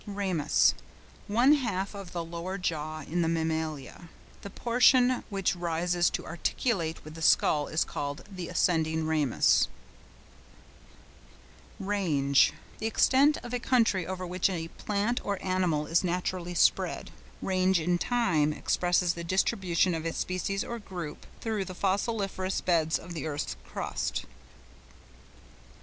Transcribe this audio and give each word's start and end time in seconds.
RAMUS.—One 0.07 1.53
half 1.53 1.93
of 1.93 2.11
the 2.11 2.25
lower 2.25 2.57
jaw 2.57 3.01
in 3.01 3.21
the 3.21 3.27
Mammalia. 3.27 4.09
The 4.41 4.49
portion 4.49 5.23
which 5.29 5.55
rises 5.55 6.09
to 6.09 6.25
articulate 6.25 7.05
with 7.05 7.13
the 7.13 7.21
skull 7.21 7.67
is 7.67 7.83
called 7.83 8.23
the 8.27 8.47
ascending 8.49 9.05
ramus. 9.05 9.67
RANGE.—The 11.79 12.87
extent 12.87 13.37
of 13.43 13.53
country 13.61 14.07
over 14.07 14.25
which 14.25 14.49
a 14.49 14.69
plant 14.69 15.23
or 15.23 15.37
animal 15.39 15.85
is 15.85 16.03
naturally 16.03 16.55
spread. 16.55 17.11
Range 17.39 17.79
in 17.79 17.99
time 17.99 18.53
expresses 18.53 19.13
the 19.13 19.23
distribution 19.23 19.93
of 19.93 20.03
a 20.03 20.13
species 20.13 20.63
or 20.63 20.79
group 20.79 21.27
through 21.41 21.63
the 21.63 21.75
fossiliferous 21.75 22.59
beds 22.59 22.97
of 22.97 23.13
the 23.13 23.27
earth's 23.27 23.55
crust. 23.63 24.25